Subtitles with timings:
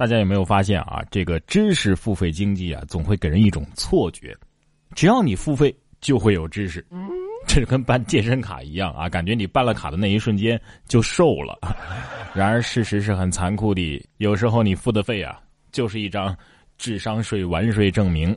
[0.00, 1.04] 大家有没有发现啊？
[1.10, 4.34] 这个知识付费经济啊，总会给人一种错觉，
[4.94, 6.82] 只要你付费就会有知识，
[7.46, 10.58] 这跟办健身卡一样啊，感觉你办了卡的那一瞬间
[10.88, 11.58] 就瘦了。
[12.32, 15.38] 然而事实是很残酷的，有时候你付的费啊，
[15.70, 16.34] 就是一张
[16.78, 18.34] 智商税完税证明。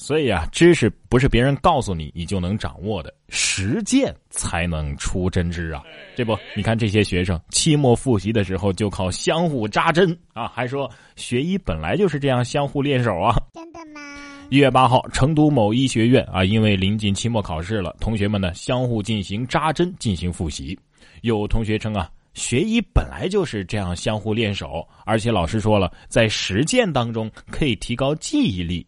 [0.00, 5.82] 所以啊，知识不是别人告诉你你就能掌握的，实践才能出真知啊！
[6.16, 13.36] 这不，你看这些学生期末复习的时候就靠相互扎针啊，还说学医本来就是这样相互练手啊！
[13.52, 14.00] 真的吗？
[14.48, 20.76] 一月八号，成都某医学院啊，因为临近期末考试了，同学们呢相互进行扎针进行复习。
[21.20, 28.86] 有同学称啊，学医本来就是这样相互练手，而且老师说了，在实践当中可以提高记忆力。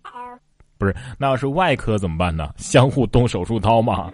[0.83, 2.51] 不是，那要是外科怎么办呢？
[2.59, 4.11] 相互动手术刀吗？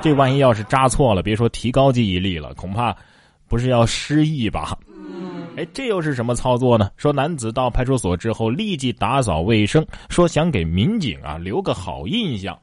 [0.00, 2.96] 这万一要是扎错了，别说提高记忆力了，恐怕
[3.48, 4.78] 不是要失忆吧？
[5.56, 6.88] 哎，这又是什么操作呢？
[6.96, 12.56] 说男子到派出所之后立即打扫卫生，说想给民警啊留个好印象。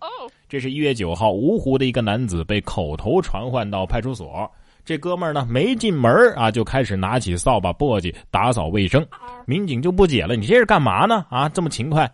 [0.47, 4.49] 这是一月九号，芜湖的一个男子被口头传唤到派出所，
[4.85, 9.05] 这哥们儿呢没进门啊就开始拿起扫把簸箕打扫卫生，
[9.45, 11.25] 民警就不解了：“你这是干嘛呢？
[11.29, 12.09] 啊，这么勤快？”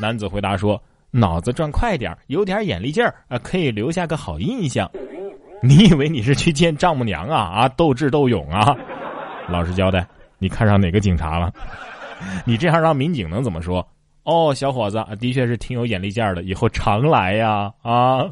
[0.00, 4.90] 男子回答说：“脑子转快点有点眼力劲儿啊，可以留下个好印象。
[5.62, 7.36] 你以为你是去见丈母娘啊？
[7.36, 8.74] 啊，斗智斗勇啊！
[9.46, 10.06] 老实交代，
[10.38, 11.52] 你看上哪个警察了？
[12.46, 13.86] 你这样让民警能怎么说？
[14.22, 18.24] 哦，小伙子的确是挺有眼力劲儿的，以后常来呀啊！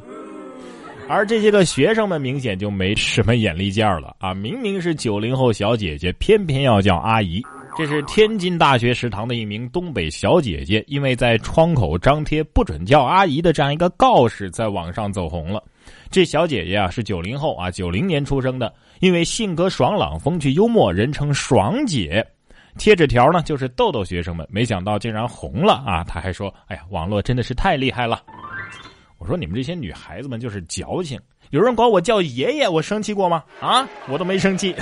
[1.09, 4.33] 而这些个学生们明显就没什么眼力劲儿了啊！
[4.33, 7.43] 明明是九零后小姐姐，偏偏要叫阿姨。”
[7.79, 15.63] 这是天津大学食堂的一名东北小姐姐，因为在窗口张贴“不准叫阿姨”的这样一个告示，在网上走红了。
[16.11, 22.27] 这小姐姐啊是九零后啊，九零年出生的，因为性格爽朗、风趣幽默，人称“爽姐”。
[22.79, 26.03] 贴纸条呢就是逗逗学生们，没想到竟然红了啊！
[26.03, 28.21] 她还说：“哎呀，网络真的是太厉害了。”
[29.19, 31.17] 我说：“你们这些女孩子们就是矫情。
[31.51, 33.45] 有人管我叫爷爷，我生气过吗？
[33.61, 34.75] 啊，我都没生气。”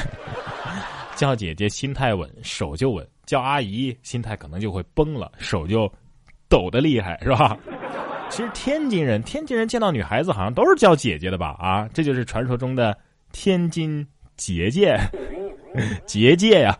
[1.16, 5.90] 叫姐姐心态稳，手就稳；叫阿姨心态可能就会崩了，手就
[6.48, 7.56] 抖得厉害，是吧？
[8.30, 11.56] 其实天津人，天津人见到女孩子好像都是叫姐姐的吧？
[11.58, 12.96] 啊，这就是传说中的
[13.32, 14.06] 天津
[14.36, 14.96] 结界，
[16.06, 16.78] 结界呀！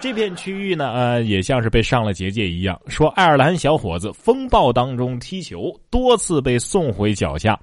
[0.00, 2.80] 这片区域呢，呃，也像是被上了结界一样。
[2.88, 7.56] 说爱尔兰小伙子风暴当中踢球，多次被送回脚下。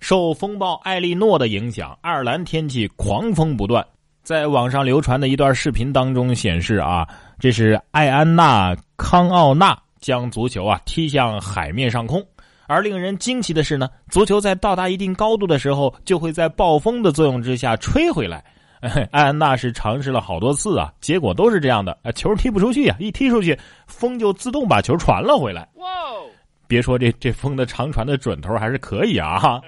[0.00, 3.86] 受风暴艾利诺的影响，爱尔兰天气狂风不断。
[4.30, 7.04] 在网上流传的一段视频当中显示啊，
[7.40, 12.24] 这是艾安娜康奥纳将足球啊踢向海面上空，
[12.68, 18.44] 而令人惊奇的是呢，足球在到达一定高度的时候，就会在暴风的作用之下吹回来。
[19.10, 23.58] 艾安娜是尝试了好多次啊，结果都是这样的，球踢不出去啊，一踢出去，
[23.88, 25.68] 风就自动把球传了回来。
[25.74, 25.86] 哇，
[26.68, 29.60] 别说这这风的长传的准头还是可以啊哈。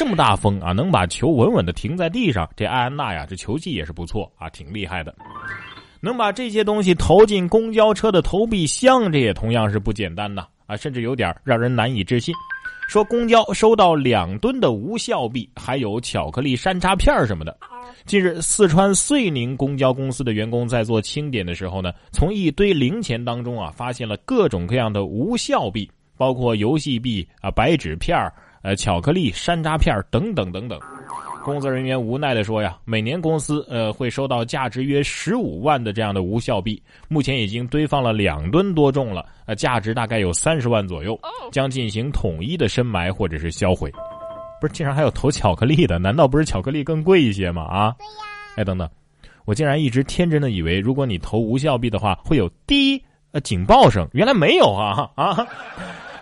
[0.00, 5.14] 这么大风啊，能把球稳稳的停在地上，这艾安娜呀，这球技也是不错啊，挺厉害的。
[6.00, 12.34] 能把这些东西投进公交车的投币箱，这也同样是不简单呐啊，甚至有点让人难以置信。
[12.88, 17.54] 说公交收到两吨的无效币，还有巧克力山楂片什么的。
[18.06, 25.86] 近日，四川遂宁公交公司的员工在做清点的时候呢，从一堆零钱当中啊，发现了各种各样的无效币，
[26.16, 28.32] 包括游戏币啊、白纸片儿。
[28.62, 30.78] 呃，巧克力、山楂片等等等等，
[31.42, 41.18] 工作人员无奈的说：“呀，每年公司呃会收到价值约十五万的这样的无效币，目前已经堆放了两吨多重了，呃，价值大概有三十万左右，
[41.50, 43.90] 将进行统一的深埋或者是销毁。”
[44.60, 45.98] 不是，竟然还有投巧克力的？
[45.98, 47.62] 难道不是巧克力更贵一些吗？
[47.62, 47.96] 啊？
[47.98, 48.22] 对呀。
[48.56, 48.86] 哎，等等，
[49.46, 55.46] 我竟然一直天真的以为，如果你投无效币的话，会有滴呃警报声，原来没有啊啊！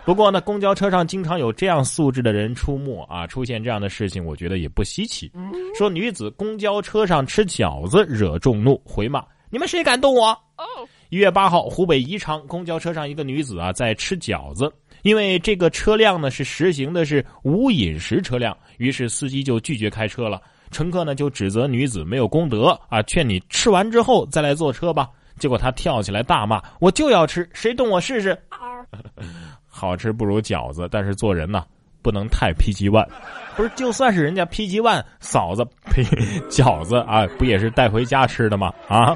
[0.09, 5.31] 不过呢，公交车上经常有这样素质的人出没啊，出现这样的事情，我觉得也不稀奇。
[5.77, 10.29] 说女子公交车上吃饺子惹众怒，回骂你们谁敢动我？
[10.57, 10.65] 哦，
[11.09, 14.73] 一月八号，湖北宜昌公交车上一个女子啊在吃饺子，
[15.03, 20.41] 因为这个车辆呢是实行的是无饮食车辆，于是司机就拒绝开车了。
[20.71, 25.07] 乘客呢就指责女子没有公德啊，劝你吃完之后再来坐车吧。
[25.37, 28.35] 结果她跳起来大骂：“我就要吃，谁动我试试？”
[29.79, 31.63] 好吃不如饺子，但是做人呢
[32.01, 33.07] 不能太 PG One，
[33.55, 36.03] 不是就算是人家 PG One 嫂子呸
[36.49, 38.73] 饺子啊，不也是带回家吃的吗？
[38.89, 39.15] 啊，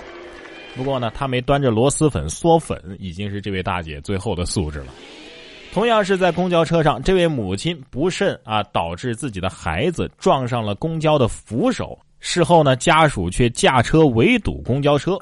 [0.78, 4.88] 不过呢，他没端着螺蛳粉嗦粉，已经是这位大姐最后的素质了。
[5.74, 15.18] 同样是在公交车上，这位母亲不慎啊，导致自己的孩子撞上了公交的扶手，事后呢，家属却驾车围堵公交车。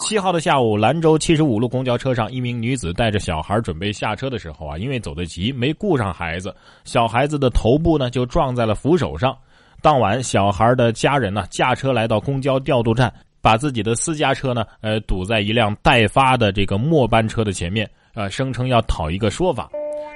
[0.00, 6.52] 七号的下午，兰州七十五路公交车上，一名女子带着小孩准备下车的时候啊，因为走得急，没顾上孩子，
[6.84, 9.36] 小孩子的头部呢就撞在了扶手上。
[9.80, 19.70] 当晚，小孩的家人呢驾车来到公交调度站，把自己的私家车呢呃堵在一辆待发的这个末班车的前面，呃声称要讨一个说法。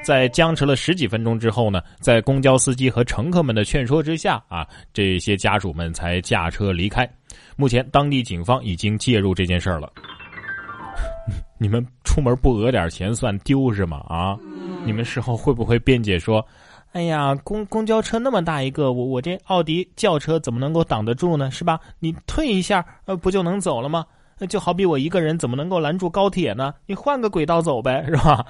[0.04, 7.08] 在僵持了十几分钟之后呢，在公交司机和乘客们的劝说之下啊，这些家属们才驾车离开。
[7.56, 9.90] 目前，当地警方已经介入这件事儿了。
[11.58, 13.96] 你们出门不讹点钱算丢是吗？
[14.06, 14.36] 啊，
[14.84, 16.44] 你们事后会不会辩解说
[16.92, 21.50] ：“哎呀，公公交车那么大一个，我我这奥迪轿车怎么能够挡得住呢？
[21.50, 21.80] 是吧？
[21.98, 24.04] 你退一下，呃，不就能走了吗？
[24.48, 26.74] 就好比我一个人怎么能够拦住高铁呢？
[26.86, 28.44] 你换个轨道走呗，是吧？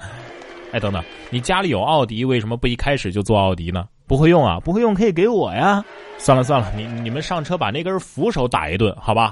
[0.75, 3.87] 哎，等等，你家里有奥迪，为什么不一开始就做奥迪呢？
[4.07, 5.81] 不会用啊，不会用可以给我呀。
[6.17, 9.31] 算了算了，你你们上车把那根扶手打一顿，好吧？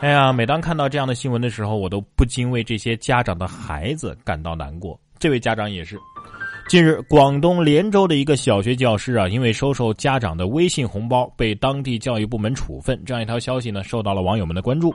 [0.00, 4.98] 哎呀，每当看到这样的新闻的时候，我都不禁为这些家长的孩子感到难过。
[5.16, 5.96] 这位家长也是。
[6.68, 13.00] 近日，广东连州的一个小学教师啊，因为收受家长的微信红包，被当地教育部门处分。
[13.06, 14.92] 这样一条消息呢，受到了网友们的关注。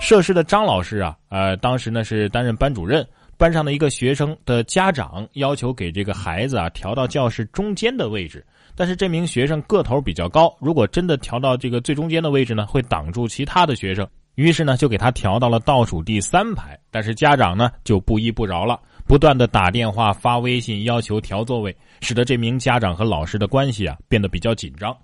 [0.00, 3.06] 涉事的张老师啊，呃，当时呢是担任班主任。
[3.38, 8.44] 班上的一个学生的家长要求给这个孩子啊调到教室中间的位置，
[8.74, 14.06] 但是这名学生个头比较高，如果真的调到这个最中间的位置呢，会挡住其他的学生。
[14.34, 16.78] 于是呢，就给他调到了倒数第三排。
[16.90, 24.96] 但是家长呢就不依不饶了，不断的打电话、发微信要求调座位，使得这名家长和老师的关系啊变得比较紧张。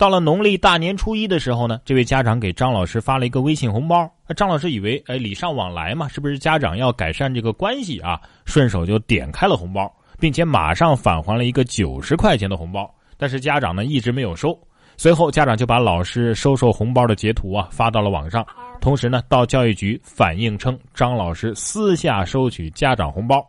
[0.00, 4.10] 到了农历大年初一的时候呢，这位家长给张老师发了一个微信红包。
[4.34, 8.18] 张老师以为，哎，礼尚往来嘛，是不是家长要改善这个关系啊？
[8.46, 12.90] 顺手就点开了红包，并且马上返还了一个九十块钱的红包。
[13.18, 14.58] 但是家长呢一直没有收。
[14.96, 18.42] 随后家长就把老师收受红包的截图啊发到了网上，
[18.80, 23.46] 同时呢到教育局反映称张老师私下收取家长红包。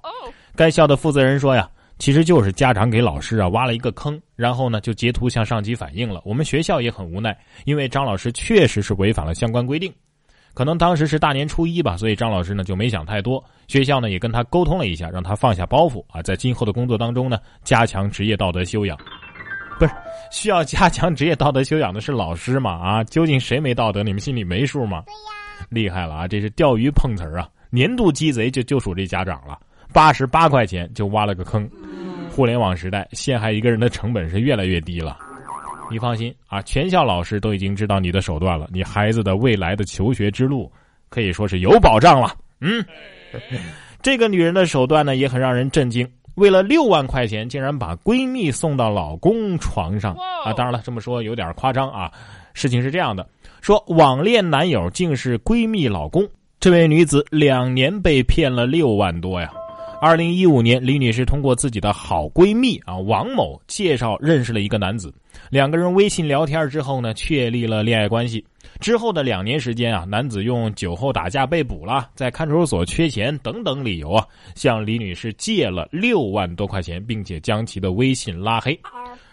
[0.53, 1.69] 该校的负责人说呀。
[2.01, 6.19] 其实就是家长给老师啊挖了一个坑，然后呢就截图向上级反映了。
[6.25, 9.94] 我们学校也很无奈，因为张老师确实是违反了相关规定。
[10.56, 13.42] 可能当时是大年初一吧，所以张老师呢就没想太多。
[13.68, 18.98] 学校呢也跟他沟通了一下，让他放下包袱啊，在今后的工作当中呢加强职业道德修养。
[19.77, 19.94] 不是
[20.31, 22.71] 需要加强职业道德修养的是老师嘛？
[22.71, 24.01] 啊，究竟谁没道德？
[24.01, 25.03] 你们心里没数吗？
[25.06, 26.27] 对呀，厉害了啊！
[26.27, 27.48] 这是钓鱼碰瓷儿啊！
[27.69, 29.59] 年度鸡贼就就属这家长了。
[29.94, 31.69] 八十八块钱就挖了个坑，
[32.31, 35.17] 互联网时代陷害一个人的成本是越来越低了。
[35.89, 40.71] 你放心啊，全校老师都已经知道你的手段了，你孩子的未来的求学之路
[41.09, 42.33] 可以说是有保障了。
[42.61, 42.83] 嗯，
[44.01, 50.13] 这个女人的手段呢也很让人震惊，为了六万块钱竟然把闺蜜送到老公床上
[50.45, 50.53] 啊！
[50.53, 52.09] 当然了，这么说有点夸张啊。
[52.53, 53.27] 事情是这样的，
[53.59, 56.25] 说网恋男友竟是闺蜜老公，
[56.59, 59.51] 这位女子两年被骗了六万多呀。
[60.01, 65.13] 二零一五年，李女士通过自己的好闺蜜啊王某介绍认识了一个男子，
[65.51, 68.44] 两个人微信聊天之后呢，确立了恋爱关系。
[68.80, 74.25] 之后的两年时间啊，男子用酒后打架被捕了，在看守所缺钱等等理由啊，
[74.56, 78.74] 向李女士借了六万多块钱，并且将其的微信拉黑。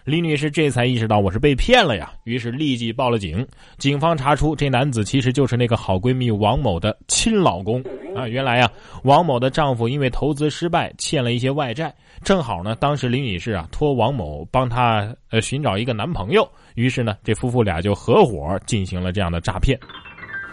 [0.09, 3.47] 李女士这才意识到我是被骗了呀，于是立即报了警。
[3.77, 7.79] 警方查出这男子其实就是那个好闺蜜王某的亲老公
[8.15, 8.27] 啊。
[8.27, 8.71] 原来啊，
[9.03, 19.79] 王某的丈夫因为投资失败欠了一些外债，正好呢，当时李女士啊托王某帮她呃寻找一个男朋友，于是呢，这夫妇俩就合伙进行了这样的诈骗。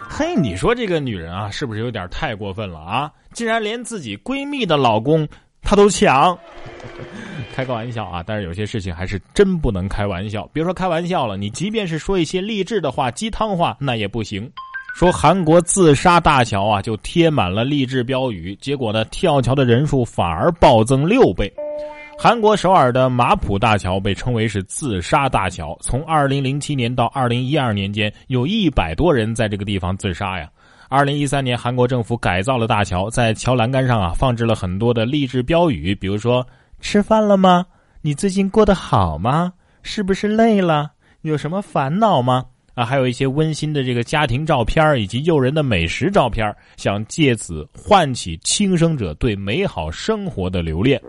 [0.06, 3.10] 嘿，你说这个女人啊，是不是有点太过分了啊？
[3.32, 5.26] 竟然连自己闺蜜的老公
[5.62, 6.38] 她都抢。
[7.56, 10.46] 开个玩笑啊，但是有些事情还是真不能开玩笑。
[10.52, 14.46] 别说开玩笑了，你即便是说一些励志的话、鸡汤话，那也不行。
[14.94, 21.50] 说韩国自杀大桥啊，就贴满了励志标语，结果呢，跳桥的人数反而暴增六倍。
[22.18, 30.46] 韩国首尔的马浦大桥被称为是自杀大桥，从二零零七年到二零一二年间，有一百多人在这个地方自杀呀。
[30.90, 36.46] 二零一三年，韩国政府改造了大桥，在桥栏杆上啊，放置了很多的励志标语，比如说。
[36.80, 37.66] 吃饭了吗？
[38.02, 39.52] 你最近过得好吗？
[39.82, 40.92] 是不是累了？
[41.22, 42.44] 有什么烦恼吗？
[42.74, 51.00] 啊，还有一些温馨的这个家庭照片以及诱人的美食照片想借此唤起轻生者对美好生活的留恋。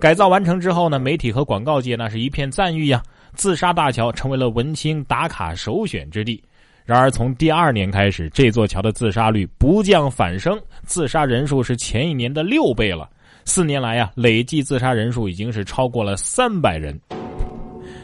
[0.00, 3.02] 改造完成之后呢，媒体和广告界那是一片赞誉呀，
[3.34, 6.42] 自杀大桥成为了文青打卡首选之地。
[6.84, 13.08] 然而，从第二年开始，这座桥的自杀率不降反升，自杀人数是前一年的六倍了。
[13.44, 16.98] 四年来呀，累计自杀人数已经是超过了三百人。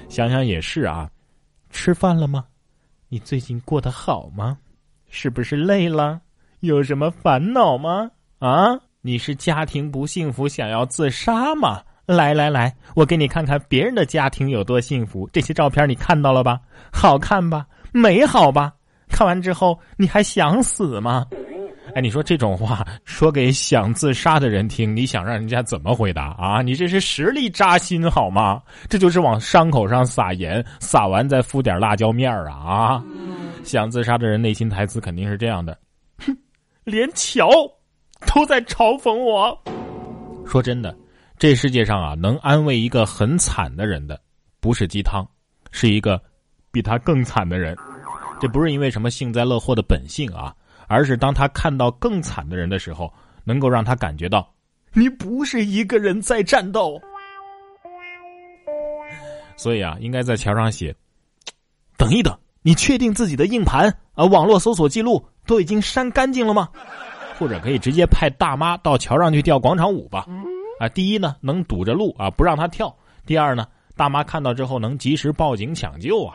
[0.08, 1.08] 想想也是啊，
[1.70, 2.44] 吃饭了吗？
[3.08, 4.58] 你最近过得好吗？
[5.08, 6.20] 是不是累了？
[6.60, 8.10] 有什么烦恼吗？
[8.40, 11.82] 啊，你是家庭不幸福想要自杀吗？
[12.04, 15.28] 来来来，我给你看看别人的家庭有多幸福。
[15.32, 16.58] 这些照片你看到了吧？
[16.92, 17.66] 好看吧？
[17.92, 18.72] 美好吧？
[19.08, 21.26] 看完之后你还想死吗？
[21.94, 26.62] 哎，你说这种话说给想自杀的人听，你想让人家怎么回答啊？
[26.62, 28.62] 你这是实力扎心好吗？
[28.88, 33.04] 这就是往伤口上撒盐，撒完再敷点辣椒面儿啊啊！
[33.64, 35.78] 想自杀的人内心台词肯定是这样的：
[36.18, 36.36] 哼，
[36.84, 37.48] 连桥
[38.26, 39.58] 都在嘲讽我。
[40.46, 40.96] 说真的。
[41.38, 44.20] 这世界上啊，能安慰一个很惨的人的，
[44.58, 45.24] 不是鸡汤，
[45.70, 46.20] 是一个
[46.72, 47.76] 比他更惨的人。
[48.40, 50.52] 这不是因为什么幸灾乐祸的本性啊，
[50.88, 53.12] 而是当他看到更惨的人的时候，
[53.44, 54.52] 能够让他感觉到，
[54.92, 57.00] 你不是一个人在战斗。
[59.56, 60.94] 所以啊，应该在桥上写：
[61.96, 66.68] 等一等，你确定自己的硬盘啊、网络搜索记录都已经删干净了吗？
[67.38, 70.26] 或者可以直接派大妈到桥上去跳广场舞吧。
[70.80, 72.88] 啊，第一呢，能堵着路啊，不让他跳；
[73.26, 73.66] 第二呢，
[73.96, 76.34] 大妈看到之后能及时报警抢救啊。